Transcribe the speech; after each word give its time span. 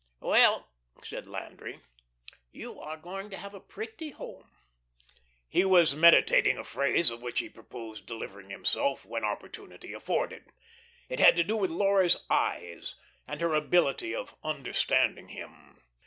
"Well," 0.21 0.67
said 1.03 1.27
Landry, 1.27 1.79
"you 2.51 2.79
are 2.79 2.97
going 2.97 3.29
to 3.29 3.37
have 3.37 3.53
a 3.53 3.59
pretty 3.59 4.09
home." 4.09 4.49
He 5.47 5.63
was 5.63 5.95
meditating 5.95 6.57
a 6.57 6.63
phrase 6.63 7.11
of 7.11 7.21
which 7.21 7.37
he 7.37 7.49
purposed 7.49 8.07
delivering 8.07 8.49
himself 8.49 9.05
when 9.05 9.23
opportunity 9.23 9.93
afforded. 9.93 10.45
It 11.07 11.19
had 11.19 11.35
to 11.35 11.43
do 11.43 11.55
with 11.55 11.69
Laura's 11.69 12.17
eyes, 12.31 12.95
and 13.27 13.39
her 13.41 13.53
ability 13.53 14.15
of 14.15 14.33
understanding 14.43 15.27
him. 15.29 15.83